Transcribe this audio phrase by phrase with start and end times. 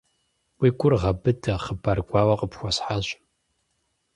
[0.59, 3.05] Уи гур гъэбыдэ, хъыбар гуауэ къыпхуэсхьащ.